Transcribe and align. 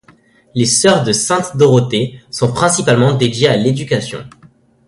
Les 0.55 0.65
sœurs 0.65 1.03
de 1.03 1.11
sainte 1.11 1.55
Dorothée 1.57 2.19
sont 2.31 2.51
principalement 2.51 3.13
dédiées 3.13 3.49
à 3.49 3.55
l'éducation. 3.55 4.27